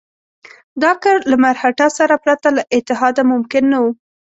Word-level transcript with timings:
دا 0.81 0.91
کار 1.03 1.17
له 1.31 1.35
مرهټه 1.43 1.87
سره 1.97 2.15
پرته 2.23 2.47
له 2.57 2.61
اتحاد 2.75 3.15
ممکن 3.31 3.63
نه 3.71 3.77
وو. 3.83 3.91